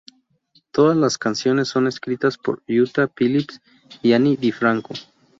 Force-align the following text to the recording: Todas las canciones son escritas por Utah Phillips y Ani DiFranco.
Todas 0.71 0.97
las 0.97 1.19
canciones 1.19 1.67
son 1.67 1.85
escritas 1.85 2.35
por 2.39 2.63
Utah 2.67 3.07
Phillips 3.15 3.61
y 4.01 4.13
Ani 4.13 4.35
DiFranco. 4.35 4.95